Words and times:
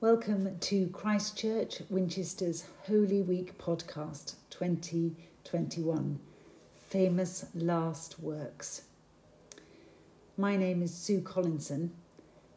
Welcome 0.00 0.58
to 0.60 0.86
Christchurch 0.90 1.82
Winchester's 1.90 2.66
Holy 2.86 3.20
Week 3.20 3.58
podcast 3.58 4.36
2021 4.48 6.20
Famous 6.86 7.46
Last 7.52 8.20
Works. 8.20 8.82
My 10.36 10.56
name 10.56 10.84
is 10.84 10.94
Sue 10.94 11.20
Collinson, 11.20 11.94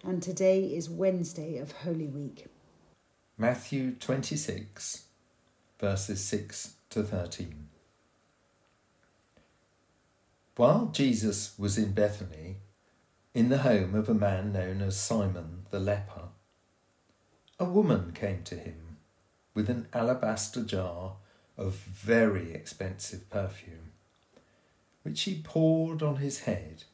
and 0.03 0.21
today 0.21 0.65
is 0.65 0.87
Wednesday 0.87 1.57
of 1.57 1.71
Holy 1.71 2.05
Week. 2.05 2.45
Matthew 3.39 3.95
26, 3.95 5.05
verses 5.79 6.23
6 6.23 6.75
to 6.91 7.01
13. 7.01 7.69
While 10.57 10.91
Jesus 10.93 11.57
was 11.57 11.79
in 11.79 11.93
Bethany, 11.93 12.57
in 13.33 13.49
the 13.49 13.59
home 13.59 13.95
of 13.95 14.07
a 14.09 14.13
man 14.13 14.51
known 14.51 14.83
as 14.83 14.95
Simon 14.95 15.65
the 15.71 15.79
leper, 15.79 16.27
a 17.61 17.65
woman 17.65 18.11
came 18.15 18.41
to 18.41 18.55
him 18.55 18.97
with 19.53 19.69
an 19.69 19.87
alabaster 19.93 20.63
jar 20.63 21.13
of 21.55 21.75
very 21.75 22.55
expensive 22.55 23.29
perfume, 23.29 23.91
which 25.03 25.19
she 25.19 25.43
poured 25.43 26.01
on 26.01 26.15
his 26.15 26.39
head 26.39 26.85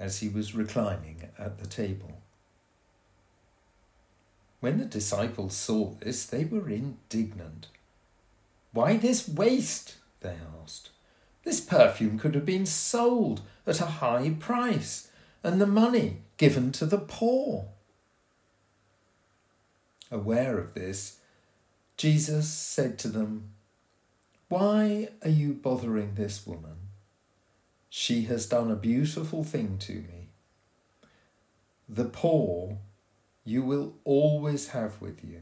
as 0.00 0.18
he 0.18 0.28
was 0.28 0.52
reclining 0.52 1.28
at 1.38 1.60
the 1.60 1.66
table. 1.68 2.18
When 4.58 4.78
the 4.78 4.84
disciples 4.84 5.54
saw 5.54 5.94
this, 6.00 6.26
they 6.26 6.44
were 6.44 6.68
indignant. 6.68 7.68
Why 8.72 8.96
this 8.96 9.28
waste? 9.28 9.94
they 10.22 10.34
asked. 10.60 10.90
This 11.44 11.60
perfume 11.60 12.18
could 12.18 12.34
have 12.34 12.44
been 12.44 12.66
sold 12.66 13.42
at 13.64 13.80
a 13.80 13.86
high 13.86 14.34
price 14.40 15.08
and 15.44 15.60
the 15.60 15.68
money 15.68 16.16
given 16.36 16.72
to 16.72 16.84
the 16.84 16.98
poor. 16.98 17.68
Aware 20.10 20.58
of 20.58 20.74
this, 20.74 21.18
Jesus 21.96 22.48
said 22.48 22.98
to 23.00 23.08
them, 23.08 23.50
Why 24.48 25.08
are 25.22 25.30
you 25.30 25.52
bothering 25.52 26.14
this 26.14 26.46
woman? 26.46 26.76
She 27.88 28.22
has 28.22 28.46
done 28.46 28.70
a 28.70 28.76
beautiful 28.76 29.44
thing 29.44 29.78
to 29.78 29.92
me. 29.92 30.28
The 31.88 32.06
poor 32.06 32.78
you 33.44 33.62
will 33.62 33.94
always 34.04 34.68
have 34.68 35.00
with 35.00 35.24
you, 35.24 35.40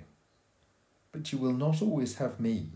but 1.12 1.33
you 1.33 1.39
will 1.39 1.52
not 1.52 1.83
always 1.83 2.16
have 2.16 2.41
me. 2.41 2.70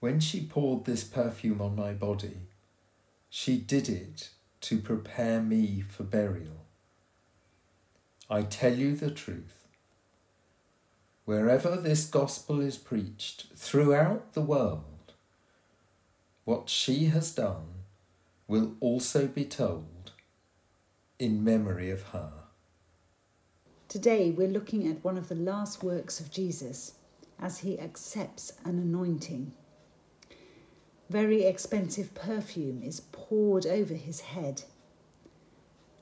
When 0.00 0.18
she 0.20 0.46
poured 0.46 0.84
this 0.84 1.04
perfume 1.04 1.60
on 1.60 1.76
my 1.76 1.92
body, 1.92 2.38
she 3.28 3.56
did 3.58 3.88
it 3.88 4.30
to 4.62 4.78
prepare 4.78 5.40
me 5.40 5.80
for 5.80 6.02
burial. 6.02 6.64
I 8.28 8.42
tell 8.42 8.74
you 8.74 8.96
the 8.96 9.10
truth. 9.10 9.59
Wherever 11.30 11.76
this 11.76 12.06
gospel 12.06 12.60
is 12.60 12.76
preached 12.76 13.46
throughout 13.54 14.32
the 14.32 14.40
world, 14.40 15.12
what 16.44 16.68
she 16.68 17.04
has 17.04 17.32
done 17.32 17.84
will 18.48 18.74
also 18.80 19.28
be 19.28 19.44
told 19.44 20.10
in 21.20 21.44
memory 21.44 21.88
of 21.88 22.02
her. 22.08 22.32
Today 23.86 24.32
we're 24.32 24.48
looking 24.48 24.88
at 24.88 25.04
one 25.04 25.16
of 25.16 25.28
the 25.28 25.36
last 25.36 25.84
works 25.84 26.18
of 26.18 26.32
Jesus 26.32 26.94
as 27.38 27.58
he 27.58 27.78
accepts 27.78 28.54
an 28.64 28.80
anointing. 28.80 29.52
Very 31.10 31.44
expensive 31.44 32.12
perfume 32.12 32.82
is 32.82 33.02
poured 33.12 33.66
over 33.66 33.94
his 33.94 34.18
head. 34.18 34.64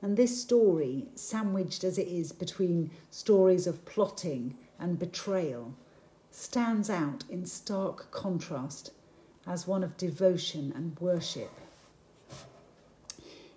And 0.00 0.16
this 0.16 0.40
story, 0.40 1.08
sandwiched 1.16 1.84
as 1.84 1.98
it 1.98 2.08
is 2.08 2.32
between 2.32 2.92
stories 3.10 3.66
of 3.66 3.84
plotting 3.84 4.56
and 4.78 4.98
betrayal, 4.98 5.74
stands 6.30 6.88
out 6.88 7.24
in 7.28 7.46
stark 7.46 8.10
contrast 8.10 8.92
as 9.46 9.66
one 9.66 9.82
of 9.82 9.96
devotion 9.96 10.72
and 10.74 10.98
worship. 11.00 11.50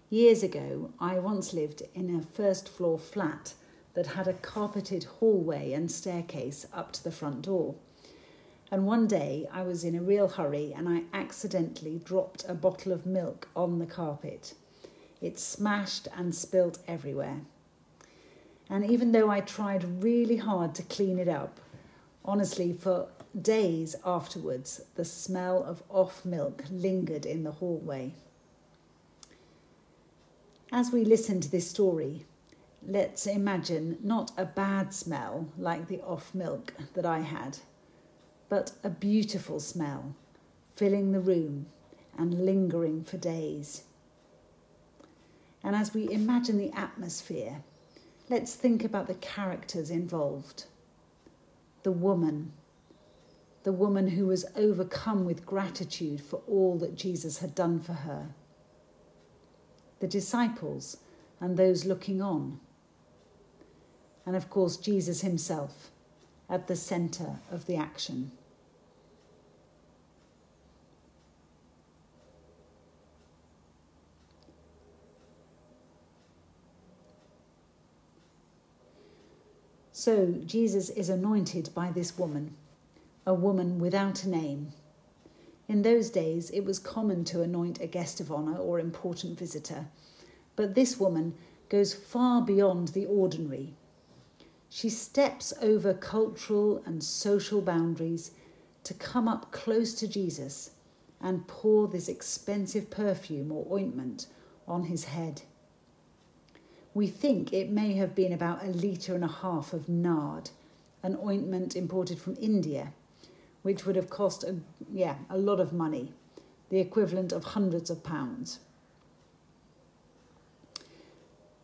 Years 0.09 0.43
ago, 0.43 0.91
I 0.99 1.19
once 1.19 1.53
lived 1.53 1.83
in 1.93 2.13
a 2.13 2.21
first 2.21 2.67
floor 2.67 2.97
flat 2.97 3.53
that 3.93 4.07
had 4.07 4.27
a 4.27 4.33
carpeted 4.33 5.05
hallway 5.05 5.73
and 5.73 5.91
staircase 5.91 6.65
up 6.73 6.91
to 6.93 7.03
the 7.03 7.11
front 7.11 7.43
door. 7.43 7.75
And 8.71 8.85
one 8.85 9.05
day 9.07 9.47
I 9.51 9.63
was 9.63 9.83
in 9.83 9.95
a 9.95 10.01
real 10.01 10.29
hurry 10.29 10.73
and 10.73 10.87
I 10.87 11.03
accidentally 11.13 11.99
dropped 12.03 12.45
a 12.47 12.53
bottle 12.53 12.93
of 12.93 13.05
milk 13.05 13.49
on 13.55 13.79
the 13.79 13.85
carpet. 13.85 14.53
It 15.21 15.39
smashed 15.39 16.07
and 16.15 16.33
spilt 16.33 16.79
everywhere. 16.87 17.41
And 18.71 18.89
even 18.89 19.11
though 19.11 19.29
I 19.29 19.41
tried 19.41 20.03
really 20.03 20.37
hard 20.37 20.73
to 20.75 20.83
clean 20.83 21.19
it 21.19 21.27
up, 21.27 21.59
honestly, 22.25 22.73
for 22.73 23.09
days 23.39 23.95
afterwards, 24.03 24.81
the 24.95 25.05
smell 25.05 25.63
of 25.63 25.83
off 25.89 26.25
milk 26.25 26.63
lingered 26.71 27.27
in 27.27 27.43
the 27.43 27.51
hallway. 27.51 28.13
As 30.71 30.89
we 30.89 31.05
listen 31.05 31.39
to 31.41 31.51
this 31.51 31.69
story, 31.69 32.25
let's 32.81 33.27
imagine 33.27 33.99
not 34.01 34.31
a 34.35 34.45
bad 34.45 34.93
smell 34.93 35.49
like 35.55 35.87
the 35.87 36.01
off 36.01 36.33
milk 36.33 36.73
that 36.95 37.05
I 37.05 37.19
had 37.19 37.59
but 38.51 38.73
a 38.83 38.89
beautiful 38.89 39.61
smell, 39.61 40.13
filling 40.75 41.13
the 41.13 41.21
room 41.21 41.67
and 42.17 42.45
lingering 42.45 43.01
for 43.01 43.15
days. 43.15 43.83
And 45.63 45.73
as 45.73 45.93
we 45.93 46.11
imagine 46.11 46.57
the 46.57 46.73
atmosphere, 46.73 47.63
let's 48.31 48.55
think 48.55 48.85
about 48.85 49.07
the 49.07 49.13
characters 49.15 49.91
involved. 49.91 50.63
The 51.83 51.91
woman, 51.91 52.53
the 53.63 53.73
woman 53.73 54.07
who 54.07 54.27
was 54.27 54.45
overcome 54.55 55.25
with 55.25 55.45
gratitude 55.45 56.21
for 56.21 56.41
all 56.47 56.77
that 56.77 56.95
Jesus 56.95 57.39
had 57.39 57.53
done 57.53 57.81
for 57.81 57.91
her. 57.93 58.29
The 59.99 60.07
disciples 60.07 60.97
and 61.41 61.57
those 61.57 61.83
looking 61.83 62.21
on. 62.21 62.61
And 64.25 64.37
of 64.37 64.49
course, 64.49 64.77
Jesus 64.77 65.21
himself 65.21 65.91
at 66.49 66.67
the 66.67 66.75
centre 66.77 67.39
of 67.51 67.65
the 67.65 67.75
action. 67.75 68.31
So 79.91 80.35
Jesus 80.45 80.89
is 80.89 81.09
anointed 81.09 81.69
by 81.75 81.91
this 81.91 82.17
woman, 82.17 82.55
a 83.25 83.33
woman 83.33 83.79
without 83.79 84.23
a 84.23 84.29
name. 84.29 84.71
In 85.67 85.81
those 85.81 86.09
days, 86.09 86.49
it 86.51 86.61
was 86.65 86.79
common 86.79 87.23
to 87.25 87.41
anoint 87.41 87.81
a 87.81 87.87
guest 87.87 88.19
of 88.19 88.31
honour 88.31 88.57
or 88.57 88.79
important 88.79 89.37
visitor, 89.37 89.87
but 90.55 90.75
this 90.75 90.99
woman 90.99 91.35
goes 91.69 91.93
far 91.93 92.41
beyond 92.41 92.89
the 92.89 93.05
ordinary. 93.05 93.73
She 94.69 94.89
steps 94.89 95.53
over 95.61 95.93
cultural 95.93 96.81
and 96.85 97.03
social 97.03 97.61
boundaries 97.61 98.31
to 98.85 98.93
come 98.93 99.27
up 99.27 99.51
close 99.51 99.93
to 99.95 100.07
Jesus 100.07 100.71
and 101.19 101.47
pour 101.47 101.87
this 101.87 102.07
expensive 102.07 102.89
perfume 102.89 103.51
or 103.51 103.67
ointment 103.71 104.27
on 104.67 104.83
his 104.83 105.05
head. 105.05 105.43
We 106.93 107.07
think 107.07 107.53
it 107.53 107.69
may 107.69 107.93
have 107.93 108.15
been 108.15 108.33
about 108.33 108.63
a 108.63 108.67
litre 108.67 109.15
and 109.15 109.23
a 109.23 109.27
half 109.27 109.71
of 109.73 109.87
nard, 109.87 110.49
an 111.03 111.17
ointment 111.23 111.75
imported 111.75 112.19
from 112.19 112.37
India, 112.41 112.93
which 113.61 113.85
would 113.85 113.95
have 113.95 114.09
cost 114.09 114.43
a, 114.43 114.57
yeah, 114.91 115.15
a 115.29 115.37
lot 115.37 115.59
of 115.59 115.71
money, 115.71 116.11
the 116.69 116.79
equivalent 116.79 117.31
of 117.31 117.43
hundreds 117.43 117.89
of 117.89 118.03
pounds. 118.03 118.59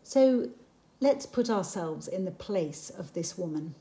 So 0.03 0.49
let's 1.01 1.25
put 1.25 1.49
ourselves 1.49 2.07
in 2.07 2.23
the 2.23 2.31
place 2.31 2.89
of 2.89 3.13
this 3.13 3.37
woman. 3.37 3.75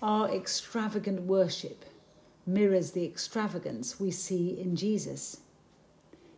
Our 0.00 0.28
extravagant 0.30 1.22
worship 1.22 1.84
mirrors 2.46 2.92
the 2.92 3.04
extravagance 3.04 3.98
we 3.98 4.10
see 4.12 4.58
in 4.60 4.76
Jesus. 4.76 5.40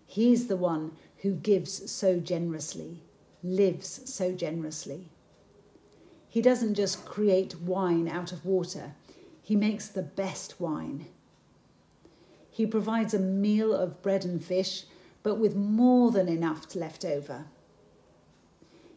He's 0.06 0.46
the 0.46 0.56
one 0.56 0.92
who 1.24 1.32
gives 1.32 1.90
so 1.90 2.20
generously, 2.20 3.02
lives 3.42 4.02
so 4.04 4.32
generously. 4.32 5.08
He 6.28 6.42
doesn't 6.42 6.74
just 6.74 7.06
create 7.06 7.58
wine 7.60 8.08
out 8.08 8.30
of 8.30 8.44
water, 8.44 8.92
he 9.40 9.56
makes 9.56 9.88
the 9.88 10.02
best 10.02 10.60
wine. 10.60 11.06
He 12.50 12.66
provides 12.66 13.14
a 13.14 13.18
meal 13.18 13.72
of 13.72 14.02
bread 14.02 14.26
and 14.26 14.44
fish, 14.44 14.84
but 15.22 15.36
with 15.36 15.56
more 15.56 16.10
than 16.10 16.28
enough 16.28 16.76
left 16.76 17.06
over. 17.06 17.46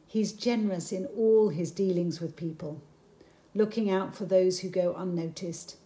He's 0.06 0.34
generous 0.34 0.92
in 0.92 1.06
all 1.06 1.48
his 1.48 1.72
dealings 1.72 2.20
with 2.20 2.36
people, 2.36 2.82
looking 3.56 3.90
out 3.90 4.14
for 4.14 4.26
those 4.26 4.60
who 4.60 4.70
go 4.70 4.94
unnoticed, 4.98 5.78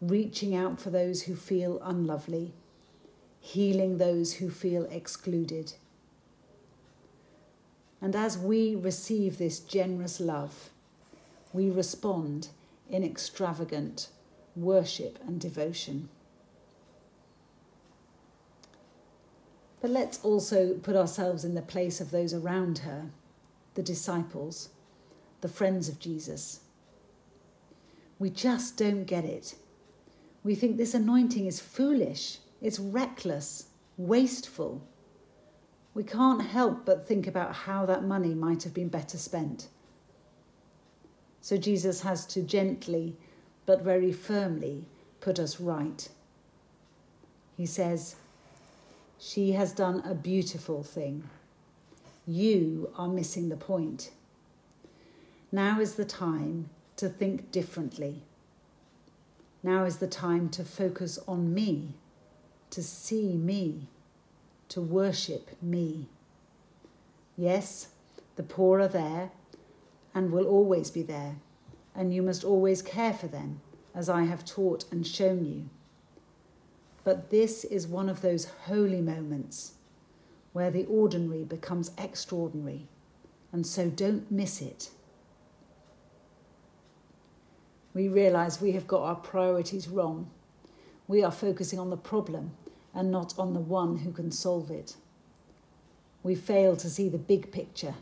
reaching 0.00 0.54
out 0.54 0.80
for 0.80 0.88
those 0.88 1.24
who 1.24 1.36
feel 1.36 1.78
unlovely 1.82 2.54
healing 3.46 3.96
those 3.98 4.34
who 4.34 4.50
feel 4.50 4.86
excluded. 4.90 5.72
And 8.02 8.16
as 8.16 8.36
we 8.36 8.74
receive 8.74 9.38
this 9.38 9.60
generous 9.60 10.18
love, 10.18 10.70
we 11.52 11.70
respond 11.70 12.48
in 12.90 13.04
extravagant 13.04 14.08
worship 14.56 15.20
and 15.24 15.40
devotion. 15.40 16.08
But 19.80 19.90
let's 19.90 20.24
also 20.24 20.74
put 20.74 20.96
ourselves 20.96 21.44
in 21.44 21.54
the 21.54 21.62
place 21.62 22.00
of 22.00 22.10
those 22.10 22.34
around 22.34 22.78
her, 22.78 23.10
the 23.74 23.82
disciples, 23.82 24.70
the 25.40 25.48
friends 25.48 25.88
of 25.88 26.00
Jesus. 26.00 26.62
We 28.18 28.28
just 28.28 28.76
don't 28.76 29.04
get 29.04 29.24
it. 29.24 29.54
We 30.42 30.56
think 30.56 30.76
this 30.76 30.94
anointing 30.94 31.46
is 31.46 31.60
foolish, 31.60 32.38
it's 32.60 32.78
reckless, 32.78 33.66
wasteful. 33.96 34.82
We 35.94 36.04
can't 36.04 36.42
help 36.42 36.84
but 36.84 37.06
think 37.06 37.26
about 37.26 37.54
how 37.54 37.86
that 37.86 38.04
money 38.04 38.34
might 38.34 38.62
have 38.64 38.74
been 38.74 38.88
better 38.88 39.18
spent. 39.18 39.68
So 41.40 41.56
Jesus 41.56 42.00
has 42.02 42.26
to 42.26 42.42
gently 42.42 43.16
but 43.66 43.82
very 43.82 44.12
firmly 44.12 44.86
put 45.20 45.38
us 45.38 45.60
right. 45.60 46.08
He 47.56 47.66
says, 47.66 48.16
She 49.18 49.52
has 49.52 49.72
done 49.72 50.02
a 50.04 50.14
beautiful 50.14 50.82
thing. 50.82 51.28
You 52.26 52.90
are 52.96 53.08
missing 53.08 53.48
the 53.48 53.56
point. 53.56 54.10
Now 55.52 55.80
is 55.80 55.94
the 55.94 56.04
time 56.04 56.70
to 56.96 57.08
think 57.08 57.52
differently. 57.52 58.22
Now 59.62 59.84
is 59.84 59.98
the 59.98 60.06
time 60.06 60.48
to 60.50 60.64
focus 60.64 61.18
on 61.26 61.54
me, 61.54 61.94
to 62.76 62.82
see 62.82 63.38
me, 63.38 63.88
to 64.68 64.82
worship 64.82 65.50
me. 65.62 66.10
Yes, 67.34 67.88
the 68.36 68.42
poor 68.42 68.80
are 68.80 68.86
there 68.86 69.30
and 70.14 70.30
will 70.30 70.46
always 70.46 70.90
be 70.90 71.02
there, 71.02 71.36
and 71.94 72.12
you 72.12 72.20
must 72.20 72.44
always 72.44 72.82
care 72.82 73.14
for 73.14 73.28
them, 73.28 73.62
as 73.94 74.10
I 74.10 74.24
have 74.24 74.44
taught 74.44 74.84
and 74.92 75.06
shown 75.06 75.46
you. 75.46 75.70
But 77.02 77.30
this 77.30 77.64
is 77.64 77.86
one 77.86 78.10
of 78.10 78.20
those 78.20 78.44
holy 78.66 79.00
moments 79.00 79.72
where 80.52 80.70
the 80.70 80.84
ordinary 80.84 81.44
becomes 81.44 81.92
extraordinary, 81.96 82.88
and 83.52 83.66
so 83.66 83.88
don't 83.88 84.30
miss 84.30 84.60
it 84.60 84.90
we 87.96 88.08
realise 88.08 88.60
we 88.60 88.72
have 88.72 88.86
got 88.86 89.00
our 89.00 89.14
priorities 89.14 89.88
wrong. 89.88 90.30
We 91.08 91.22
are 91.22 91.32
focusing 91.32 91.78
on 91.78 91.90
the 91.90 91.96
problem 91.96 92.52
and 92.94 93.10
not 93.10 93.38
on 93.38 93.54
the 93.54 93.60
one 93.60 93.98
who 93.98 94.12
can 94.12 94.32
solve 94.32 94.70
it. 94.70 94.96
We 96.22 96.34
fail 96.34 96.76
to 96.76 96.90
see 96.90 97.08
the 97.08 97.18
big 97.18 97.52
picture, 97.52 97.94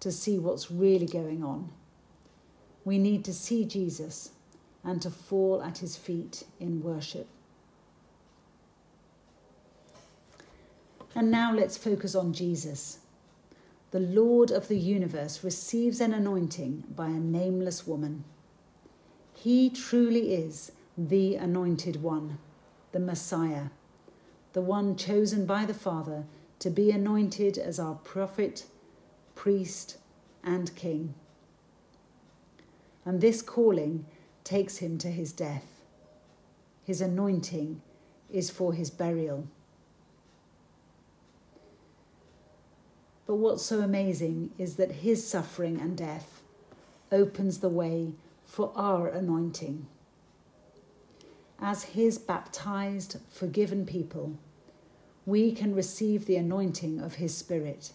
to 0.00 0.10
see 0.10 0.38
what's 0.38 0.70
really 0.70 1.06
going 1.06 1.44
on. 1.44 1.70
We 2.84 2.98
need 2.98 3.24
to 3.26 3.34
see 3.34 3.64
Jesus 3.64 4.30
and 4.82 5.02
to 5.02 5.10
fall 5.10 5.62
at 5.62 5.78
his 5.78 5.96
feet 5.96 6.44
in 6.58 6.82
worship. 6.82 7.28
And 11.14 11.30
now 11.30 11.52
let's 11.52 11.76
focus 11.76 12.14
on 12.14 12.32
Jesus. 12.32 13.00
The 13.90 14.00
Lord 14.00 14.50
of 14.50 14.68
the 14.68 14.78
universe 14.78 15.42
receives 15.42 16.00
an 16.00 16.14
anointing 16.14 16.84
by 16.94 17.06
a 17.06 17.20
nameless 17.20 17.86
woman. 17.86 18.24
He 19.34 19.68
truly 19.68 20.32
is 20.32 20.72
the 20.98 21.36
Anointed 21.36 22.02
One, 22.02 22.38
the 22.90 22.98
Messiah, 22.98 23.66
the 24.52 24.60
one 24.60 24.96
chosen 24.96 25.46
by 25.46 25.64
the 25.64 25.72
Father 25.72 26.24
to 26.58 26.70
be 26.70 26.90
anointed 26.90 27.56
as 27.56 27.78
our 27.78 27.94
prophet, 27.94 28.66
priest, 29.36 29.98
and 30.42 30.74
king. 30.74 31.14
And 33.04 33.20
this 33.20 33.42
calling 33.42 34.06
takes 34.42 34.78
him 34.78 34.98
to 34.98 35.08
his 35.08 35.32
death. 35.32 35.82
His 36.82 37.00
anointing 37.00 37.80
is 38.28 38.50
for 38.50 38.72
his 38.72 38.90
burial. 38.90 39.46
But 43.24 43.36
what's 43.36 43.64
so 43.64 43.82
amazing 43.82 44.50
is 44.58 44.74
that 44.76 44.90
his 44.90 45.24
suffering 45.24 45.80
and 45.80 45.96
death 45.96 46.42
opens 47.12 47.58
the 47.58 47.68
way 47.68 48.14
for 48.44 48.72
our 48.74 49.06
anointing. 49.06 49.86
As 51.60 51.84
His 51.84 52.18
baptized, 52.18 53.18
forgiven 53.28 53.84
people, 53.84 54.38
we 55.26 55.52
can 55.52 55.74
receive 55.74 56.26
the 56.26 56.36
anointing 56.36 57.00
of 57.00 57.16
His 57.16 57.36
Spirit. 57.36 57.92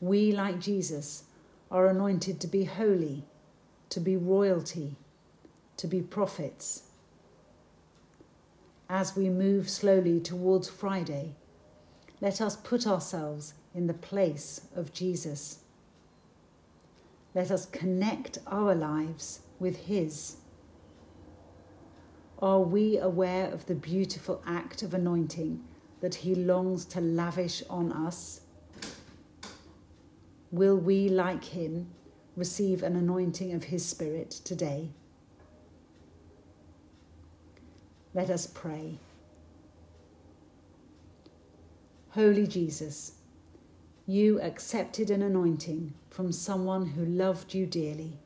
We, 0.00 0.32
like 0.32 0.60
Jesus, 0.60 1.24
are 1.70 1.86
anointed 1.86 2.40
to 2.40 2.46
be 2.46 2.64
holy, 2.64 3.24
to 3.90 4.00
be 4.00 4.16
royalty, 4.16 4.96
to 5.76 5.86
be 5.86 6.00
prophets. 6.02 6.82
As 8.88 9.16
we 9.16 9.30
move 9.30 9.68
slowly 9.68 10.20
towards 10.20 10.68
Friday, 10.68 11.34
let 12.20 12.40
us 12.40 12.56
put 12.56 12.86
ourselves 12.86 13.54
in 13.74 13.86
the 13.86 13.94
place 13.94 14.62
of 14.74 14.92
Jesus. 14.92 15.60
Let 17.34 17.50
us 17.50 17.66
connect 17.66 18.38
our 18.46 18.74
lives 18.74 19.40
with 19.58 19.86
His. 19.86 20.36
Are 22.40 22.60
we 22.60 22.98
aware 22.98 23.50
of 23.50 23.64
the 23.64 23.74
beautiful 23.74 24.42
act 24.46 24.82
of 24.82 24.92
anointing 24.92 25.64
that 26.00 26.16
He 26.16 26.34
longs 26.34 26.84
to 26.86 27.00
lavish 27.00 27.62
on 27.70 27.90
us? 27.92 28.42
Will 30.50 30.76
we, 30.76 31.08
like 31.08 31.44
Him, 31.44 31.88
receive 32.36 32.82
an 32.82 32.94
anointing 32.94 33.54
of 33.54 33.64
His 33.64 33.86
Spirit 33.86 34.30
today? 34.30 34.90
Let 38.12 38.28
us 38.28 38.46
pray. 38.46 38.98
Holy 42.10 42.46
Jesus, 42.46 43.12
you 44.06 44.40
accepted 44.40 45.10
an 45.10 45.22
anointing 45.22 45.94
from 46.10 46.32
someone 46.32 46.86
who 46.86 47.04
loved 47.04 47.54
you 47.54 47.66
dearly. 47.66 48.18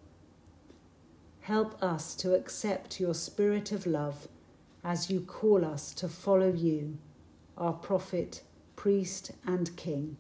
Help 1.41 1.83
us 1.83 2.15
to 2.17 2.35
accept 2.35 3.01
your 3.01 3.15
spirit 3.15 3.73
of 3.73 3.87
love 3.87 4.29
as 4.85 5.11
you 5.11 5.21
call 5.21 5.65
us 5.65 5.93
to 5.95 6.09
follow 6.09 6.53
you, 6.53 6.99
our 7.57 7.73
prophet, 7.73 8.43
priest, 8.77 9.33
and 9.47 9.77
king. 9.77 10.17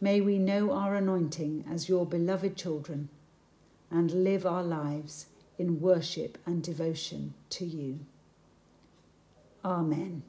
May 0.00 0.20
we 0.20 0.38
know 0.38 0.72
our 0.72 0.94
anointing 0.94 1.64
as 1.70 1.88
your 1.88 2.06
beloved 2.06 2.56
children 2.56 3.08
and 3.90 4.24
live 4.24 4.44
our 4.44 4.62
lives 4.62 5.26
in 5.58 5.80
worship 5.80 6.38
and 6.44 6.62
devotion 6.62 7.34
to 7.50 7.64
you. 7.64 8.00
Amen. 9.64 10.22